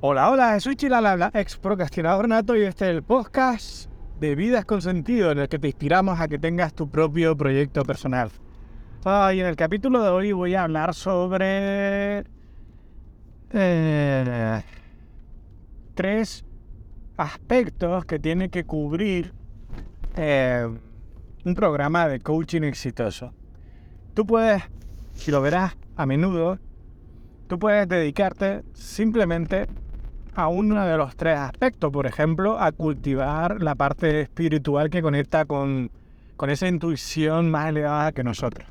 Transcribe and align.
Hola, 0.00 0.30
hola, 0.30 0.60
soy 0.60 0.76
Chilalabla, 0.76 1.32
ex 1.34 1.56
procrastinador 1.56 2.28
nato 2.28 2.54
y 2.54 2.62
este 2.62 2.84
es 2.84 2.90
el 2.92 3.02
podcast 3.02 3.90
de 4.20 4.36
Vidas 4.36 4.64
con 4.64 4.80
Sentido 4.80 5.32
en 5.32 5.40
el 5.40 5.48
que 5.48 5.58
te 5.58 5.66
inspiramos 5.66 6.20
a 6.20 6.28
que 6.28 6.38
tengas 6.38 6.72
tu 6.72 6.88
propio 6.88 7.36
proyecto 7.36 7.82
personal. 7.82 8.30
y 9.04 9.40
en 9.40 9.46
el 9.46 9.56
capítulo 9.56 10.00
de 10.00 10.08
hoy 10.08 10.30
voy 10.30 10.54
a 10.54 10.62
hablar 10.62 10.94
sobre 10.94 12.22
eh, 13.52 14.62
tres 15.94 16.44
aspectos 17.16 18.04
que 18.04 18.20
tiene 18.20 18.50
que 18.50 18.62
cubrir 18.62 19.32
eh, 20.14 20.64
un 21.44 21.54
programa 21.56 22.06
de 22.06 22.20
coaching 22.20 22.62
exitoso. 22.62 23.34
Tú 24.14 24.24
puedes, 24.24 24.62
si 25.14 25.32
lo 25.32 25.42
verás 25.42 25.76
a 25.96 26.06
menudo, 26.06 26.60
tú 27.48 27.58
puedes 27.58 27.88
dedicarte 27.88 28.62
simplemente 28.74 29.66
a 30.38 30.46
uno 30.46 30.86
de 30.86 30.96
los 30.96 31.16
tres 31.16 31.36
aspectos, 31.36 31.90
por 31.90 32.06
ejemplo, 32.06 32.60
a 32.60 32.70
cultivar 32.70 33.60
la 33.60 33.74
parte 33.74 34.20
espiritual 34.20 34.88
que 34.88 35.02
conecta 35.02 35.46
con, 35.46 35.90
con 36.36 36.48
esa 36.48 36.68
intuición 36.68 37.50
más 37.50 37.70
elevada 37.70 38.12
que 38.12 38.22
nosotros. 38.22 38.68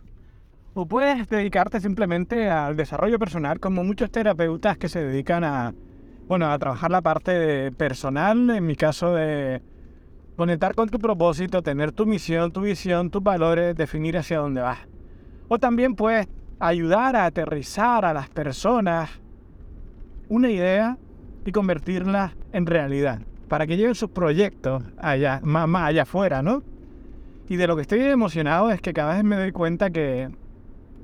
O 0.75 0.85
puedes 0.85 1.27
dedicarte 1.27 1.81
simplemente 1.81 2.49
al 2.49 2.77
desarrollo 2.77 3.19
personal, 3.19 3.59
como 3.59 3.83
muchos 3.83 4.09
terapeutas 4.09 4.77
que 4.77 4.87
se 4.87 5.03
dedican 5.03 5.43
a, 5.43 5.73
bueno, 6.29 6.49
a 6.49 6.57
trabajar 6.57 6.89
la 6.89 7.01
parte 7.01 7.73
personal, 7.73 8.49
en 8.49 8.65
mi 8.65 8.77
caso 8.77 9.13
de 9.13 9.61
conectar 10.37 10.73
con 10.73 10.87
tu 10.87 10.99
propósito, 10.99 11.61
tener 11.63 11.91
tu 11.91 12.05
misión, 12.05 12.53
tu 12.53 12.61
visión, 12.61 13.09
tus 13.09 13.21
valores, 13.21 13.75
definir 13.75 14.17
hacia 14.17 14.37
dónde 14.37 14.61
vas. 14.61 14.79
O 15.49 15.59
también 15.59 15.95
puedes 15.95 16.29
ayudar 16.59 17.17
a 17.17 17.25
aterrizar 17.25 18.05
a 18.05 18.13
las 18.13 18.29
personas 18.29 19.09
una 20.29 20.49
idea 20.49 20.97
y 21.47 21.53
convertirla 21.53 22.35
en 22.51 22.65
realidad, 22.65 23.21
para 23.47 23.65
que 23.65 23.77
lleven 23.77 23.95
sus 23.95 24.09
proyectos 24.09 24.83
allá, 24.97 25.39
más, 25.43 25.65
más 25.65 25.87
allá 25.87 26.01
afuera, 26.01 26.41
¿no? 26.41 26.61
Y 27.47 27.55
de 27.55 27.67
lo 27.67 27.77
que 27.77 27.83
estoy 27.83 28.01
emocionado 28.01 28.69
es 28.69 28.81
que 28.81 28.91
cada 28.91 29.15
vez 29.15 29.23
me 29.23 29.37
doy 29.37 29.53
cuenta 29.53 29.89
que 29.89 30.29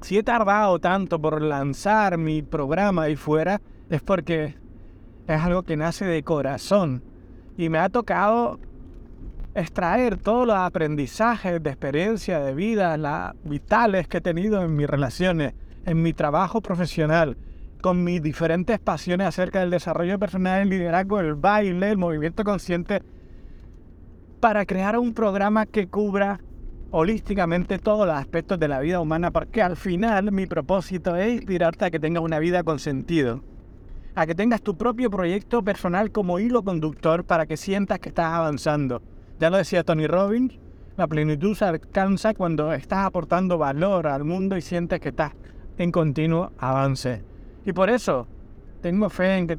si 0.02 0.18
he 0.18 0.24
tardado 0.24 0.80
tanto 0.80 1.18
por 1.18 1.42
lanzar 1.42 2.18
mi 2.18 2.42
programa 2.42 3.04
ahí 3.04 3.16
fuera, 3.16 3.62
es 3.90 4.02
porque 4.02 4.58
es 5.28 5.42
algo 5.42 5.64
que 5.64 5.78
nace 5.78 6.04
de 6.04 6.24
corazón. 6.24 7.02
Y 7.58 7.70
me 7.70 7.78
ha 7.78 7.88
tocado 7.88 8.60
extraer 9.56 10.18
todos 10.18 10.46
los 10.46 10.58
aprendizajes 10.58 11.64
de 11.64 11.70
experiencia 11.70 12.40
de 12.40 12.54
vida, 12.54 12.98
las 12.98 13.34
vitales 13.46 14.10
que 14.10 14.18
he 14.18 14.22
tenido 14.22 14.62
en 14.62 14.76
mis 14.76 14.90
relaciones, 14.90 15.54
en 15.86 16.02
mi 16.02 16.12
trabajo 16.12 16.60
profesional, 16.60 17.38
con 17.84 18.02
mis 18.02 18.24
diferentes 18.24 18.80
pasiones 18.80 19.28
acerca 19.28 19.60
del 19.60 19.70
desarrollo 19.70 20.18
personal, 20.18 20.62
el 20.62 20.70
liderazgo, 20.70 21.20
el 21.20 21.36
baile, 21.36 21.92
el 21.92 21.98
movimiento 21.98 22.46
consciente, 22.46 23.04
para 24.40 24.66
crear 24.66 24.98
un 24.98 25.14
programa 25.14 25.66
que 25.66 25.88
cubra 25.88 26.40
holísticamente 26.92 27.80
todos 27.80 28.08
los 28.08 28.16
aspectos 28.16 28.58
de 28.58 28.70
la 28.70 28.80
vida 28.80 29.02
humana, 29.02 29.32
porque 29.32 29.62
al 29.62 29.76
final 29.76 30.32
mi 30.32 30.46
propósito 30.46 31.18
es 31.18 31.34
inspirarte 31.34 31.84
a 31.84 31.92
que 31.92 32.00
tengas 32.00 32.24
una 32.24 32.40
vida 32.40 32.64
con 32.64 32.80
sentido, 32.80 33.44
a 34.16 34.26
que 34.26 34.34
tengas 34.34 34.62
tu 34.62 34.78
propio 34.78 35.10
proyecto 35.10 35.62
personal 35.62 36.10
como 36.10 36.40
hilo 36.40 36.64
conductor 36.64 37.26
para 37.26 37.48
que 37.48 37.58
sientas 37.58 38.00
que 38.00 38.10
estás 38.10 38.34
avanzando. 38.34 39.02
Ya 39.42 39.50
lo 39.50 39.58
decía 39.58 39.84
Tony 39.84 40.08
Robbins, 40.08 40.58
la 40.96 41.08
plenitud 41.08 41.54
se 41.54 41.66
alcanza 41.66 42.34
cuando 42.34 42.72
estás 42.72 43.06
aportando 43.06 43.58
valor 43.58 44.08
al 44.08 44.24
mundo 44.24 44.56
y 44.56 44.62
sientes 44.62 45.02
que 45.02 45.10
estás 45.10 45.34
en 45.78 45.92
continuo 45.92 46.54
avance. 46.58 47.33
Y 47.66 47.74
por 47.74 47.90
eso 47.90 48.28
tengo 48.82 49.10
fe 49.10 49.38
en 49.38 49.48
que 49.48 49.58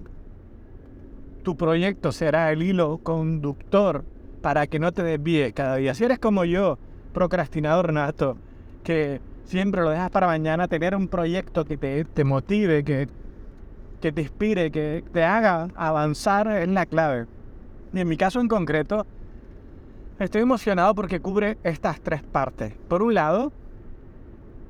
tu 1.42 1.56
proyecto 1.56 2.12
será 2.12 2.50
el 2.52 2.62
hilo 2.62 2.98
conductor 2.98 4.04
para 4.42 4.66
que 4.66 4.78
no 4.78 4.92
te 4.92 5.02
desvíe 5.02 5.52
cada 5.52 5.76
día. 5.76 5.94
Si 5.94 6.04
eres 6.04 6.18
como 6.18 6.44
yo, 6.44 6.78
procrastinador 7.12 7.92
nato, 7.92 8.36
que 8.82 9.20
siempre 9.44 9.82
lo 9.82 9.90
dejas 9.90 10.10
para 10.10 10.26
mañana, 10.26 10.68
tener 10.68 10.94
un 10.94 11.08
proyecto 11.08 11.64
que 11.64 11.76
te, 11.76 12.24
motive, 12.24 12.84
que, 12.84 13.08
que 14.00 14.12
te 14.12 14.22
inspire, 14.22 14.70
que 14.70 15.04
te 15.12 15.22
haga 15.22 15.68
avanzar 15.74 16.48
es 16.48 16.68
la 16.68 16.86
clave. 16.86 17.26
Y 17.92 18.00
en 18.00 18.08
mi 18.08 18.16
caso 18.16 18.40
en 18.40 18.48
concreto, 18.48 19.06
estoy 20.18 20.42
emocionado 20.42 20.94
porque 20.94 21.20
cubre 21.20 21.58
estas 21.62 22.00
tres 22.00 22.22
partes. 22.22 22.74
Por 22.88 23.02
un 23.02 23.14
lado, 23.14 23.52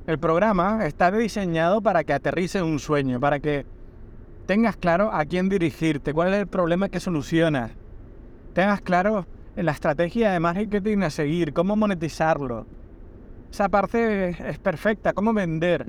el 0.07 0.19
programa 0.19 0.85
está 0.85 1.11
diseñado 1.11 1.81
para 1.81 2.03
que 2.03 2.13
aterrice 2.13 2.61
un 2.61 2.79
sueño, 2.79 3.19
para 3.19 3.39
que 3.39 3.65
tengas 4.45 4.77
claro 4.77 5.11
a 5.11 5.25
quién 5.25 5.49
dirigirte, 5.49 6.13
cuál 6.13 6.33
es 6.33 6.41
el 6.41 6.47
problema 6.47 6.89
que 6.89 6.99
solucionas. 6.99 7.71
Tengas 8.53 8.81
claro 8.81 9.25
la 9.55 9.71
estrategia 9.71 10.31
de 10.31 10.39
marketing 10.39 10.99
a 10.99 11.09
seguir, 11.09 11.53
cómo 11.53 11.75
monetizarlo. 11.75 12.67
Esa 13.51 13.69
parte 13.69 14.29
es 14.49 14.59
perfecta, 14.59 15.13
cómo 15.13 15.33
vender. 15.33 15.87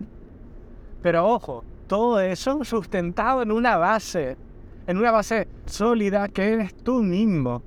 Pero 1.02 1.26
ojo, 1.26 1.62
todo 1.86 2.20
eso 2.20 2.64
sustentado 2.64 3.42
en 3.42 3.52
una 3.52 3.76
base, 3.76 4.38
en 4.86 4.96
una 4.96 5.10
base 5.10 5.46
sólida 5.66 6.28
que 6.28 6.54
eres 6.54 6.74
tú 6.74 7.02
mismo. 7.02 7.62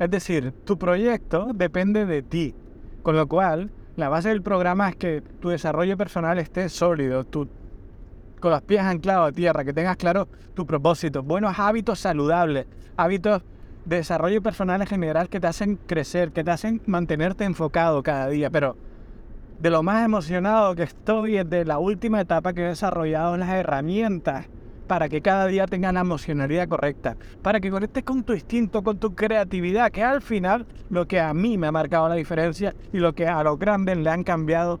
Es 0.00 0.10
decir, 0.10 0.52
tu 0.64 0.76
proyecto 0.76 1.50
depende 1.54 2.06
de 2.06 2.22
ti. 2.22 2.54
Con 3.02 3.16
lo 3.16 3.28
cual, 3.28 3.70
la 3.96 4.08
base 4.08 4.28
del 4.28 4.42
programa 4.42 4.88
es 4.88 4.96
que 4.96 5.22
tu 5.40 5.50
desarrollo 5.50 5.96
personal 5.96 6.38
esté 6.38 6.68
sólido, 6.68 7.24
con 8.40 8.50
los 8.50 8.62
pies 8.62 8.82
anclados 8.82 9.28
a 9.28 9.32
tierra, 9.32 9.64
que 9.64 9.72
tengas 9.72 9.96
claro 9.96 10.28
tu 10.54 10.66
propósito, 10.66 11.22
buenos 11.22 11.58
hábitos 11.58 12.00
saludables, 12.00 12.66
hábitos 12.96 13.42
de 13.84 13.96
desarrollo 13.96 14.42
personal 14.42 14.80
en 14.80 14.86
general 14.86 15.28
que 15.28 15.40
te 15.40 15.46
hacen 15.46 15.76
crecer, 15.76 16.32
que 16.32 16.42
te 16.42 16.50
hacen 16.50 16.82
mantenerte 16.86 17.44
enfocado 17.44 18.02
cada 18.02 18.28
día. 18.28 18.50
Pero 18.50 18.76
de 19.60 19.70
lo 19.70 19.82
más 19.82 20.04
emocionado 20.04 20.74
que 20.74 20.82
estoy 20.82 21.38
es 21.38 21.48
de 21.48 21.64
la 21.64 21.78
última 21.78 22.20
etapa 22.20 22.52
que 22.52 22.62
he 22.62 22.68
desarrollado 22.68 23.34
en 23.34 23.40
las 23.40 23.50
herramientas 23.50 24.46
para 24.86 25.08
que 25.08 25.20
cada 25.20 25.46
día 25.46 25.66
tengas 25.66 25.94
la 25.94 26.00
emocionalidad 26.00 26.68
correcta, 26.68 27.16
para 27.42 27.60
que 27.60 27.70
conectes 27.70 28.04
con 28.04 28.22
tu 28.22 28.32
instinto, 28.32 28.82
con 28.82 28.98
tu 28.98 29.14
creatividad, 29.14 29.90
que 29.90 30.02
al 30.02 30.22
final 30.22 30.66
lo 30.90 31.06
que 31.06 31.20
a 31.20 31.32
mí 31.34 31.58
me 31.58 31.66
ha 31.66 31.72
marcado 31.72 32.08
la 32.08 32.14
diferencia 32.14 32.74
y 32.92 32.98
lo 32.98 33.14
que 33.14 33.26
a 33.26 33.42
los 33.42 33.58
grandes 33.58 33.96
le 33.96 34.10
han 34.10 34.24
cambiado, 34.24 34.80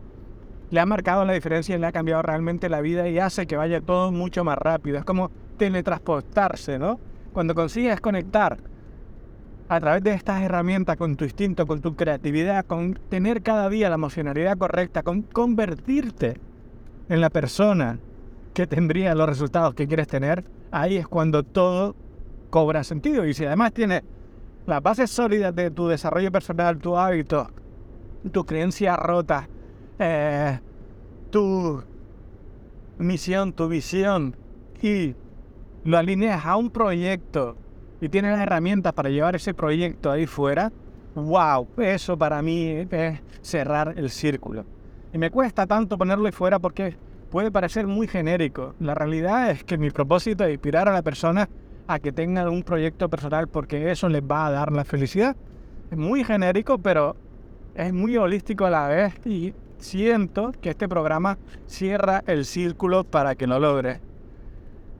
le 0.70 0.80
ha 0.80 0.86
marcado 0.86 1.24
la 1.24 1.32
diferencia 1.32 1.76
y 1.76 1.78
le 1.78 1.86
ha 1.86 1.92
cambiado 1.92 2.22
realmente 2.22 2.68
la 2.68 2.80
vida 2.80 3.08
y 3.08 3.18
hace 3.18 3.46
que 3.46 3.56
vaya 3.56 3.80
todo 3.80 4.12
mucho 4.12 4.44
más 4.44 4.58
rápido. 4.58 4.98
Es 4.98 5.04
como 5.04 5.30
teletransportarse, 5.56 6.78
¿no? 6.78 6.98
Cuando 7.32 7.54
consigues 7.54 8.00
conectar 8.00 8.58
a 9.68 9.80
través 9.80 10.02
de 10.02 10.12
estas 10.12 10.42
herramientas 10.42 10.96
con 10.96 11.16
tu 11.16 11.24
instinto, 11.24 11.66
con 11.66 11.80
tu 11.80 11.96
creatividad, 11.96 12.66
con 12.66 12.98
tener 13.08 13.42
cada 13.42 13.68
día 13.68 13.88
la 13.88 13.94
emocionalidad 13.94 14.58
correcta, 14.58 15.02
con 15.02 15.22
convertirte 15.22 16.34
en 17.08 17.20
la 17.20 17.30
persona 17.30 17.98
que 18.54 18.66
tendría 18.66 19.14
los 19.14 19.28
resultados 19.28 19.74
que 19.74 19.86
quieres 19.86 20.06
tener, 20.06 20.44
ahí 20.70 20.96
es 20.96 21.06
cuando 21.06 21.42
todo 21.42 21.96
cobra 22.50 22.84
sentido. 22.84 23.26
Y 23.26 23.34
si 23.34 23.44
además 23.44 23.72
tienes 23.72 24.02
las 24.66 24.82
bases 24.82 25.10
sólidas 25.10 25.54
de 25.54 25.70
tu 25.70 25.88
desarrollo 25.88 26.30
personal, 26.32 26.78
tu 26.78 26.96
hábito, 26.96 27.50
tu 28.32 28.44
creencia 28.46 28.96
rota, 28.96 29.48
eh, 29.98 30.58
tu 31.30 31.82
misión, 32.98 33.52
tu 33.52 33.68
visión, 33.68 34.36
y 34.80 35.14
lo 35.84 35.98
alineas 35.98 36.46
a 36.46 36.56
un 36.56 36.70
proyecto 36.70 37.56
y 38.00 38.08
tienes 38.08 38.32
las 38.32 38.40
herramientas 38.40 38.92
para 38.92 39.08
llevar 39.08 39.34
ese 39.34 39.52
proyecto 39.52 40.10
ahí 40.10 40.26
fuera, 40.26 40.70
wow, 41.14 41.66
eso 41.78 42.16
para 42.16 42.40
mí 42.42 42.86
es 42.90 43.20
cerrar 43.42 43.94
el 43.96 44.10
círculo. 44.10 44.64
Y 45.12 45.18
me 45.18 45.30
cuesta 45.30 45.66
tanto 45.66 45.98
ponerlo 45.98 46.26
ahí 46.26 46.32
fuera 46.32 46.58
porque 46.58 46.96
puede 47.34 47.50
parecer 47.50 47.88
muy 47.88 48.06
genérico. 48.06 48.76
La 48.78 48.94
realidad 48.94 49.50
es 49.50 49.64
que 49.64 49.76
mi 49.76 49.90
propósito 49.90 50.44
es 50.44 50.52
inspirar 50.52 50.88
a 50.88 50.92
la 50.92 51.02
persona 51.02 51.48
a 51.88 51.98
que 51.98 52.12
tengan 52.12 52.46
un 52.46 52.62
proyecto 52.62 53.08
personal 53.08 53.48
porque 53.48 53.90
eso 53.90 54.08
les 54.08 54.22
va 54.22 54.46
a 54.46 54.52
dar 54.52 54.70
la 54.70 54.84
felicidad. 54.84 55.34
Es 55.90 55.98
muy 55.98 56.22
genérico, 56.22 56.78
pero 56.78 57.16
es 57.74 57.92
muy 57.92 58.16
holístico 58.16 58.66
a 58.66 58.70
la 58.70 58.86
vez 58.86 59.14
y 59.26 59.52
siento 59.78 60.52
que 60.60 60.70
este 60.70 60.88
programa 60.88 61.36
cierra 61.66 62.22
el 62.28 62.44
círculo 62.44 63.02
para 63.02 63.34
que 63.34 63.48
lo 63.48 63.58
logre. 63.58 64.00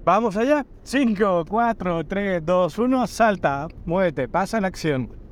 Vamos 0.05 0.37
allá. 0.37 0.67
5, 0.83 1.45
4, 1.49 2.05
3, 2.05 2.45
2, 2.45 2.79
1, 2.81 3.07
salta, 3.07 3.69
muévete, 3.87 4.27
pasa 4.27 4.59
en 4.59 4.65
acción. 4.65 5.24